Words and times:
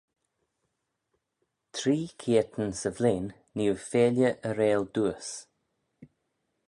Three 1.79 2.05
keayrtyn 2.19 2.71
'sy 2.77 2.91
vlein 2.97 3.27
nee 3.55 3.69
oo 3.71 3.83
feailley 3.89 4.35
y 4.49 4.51
reayll 4.57 4.85
dooys. 4.93 5.29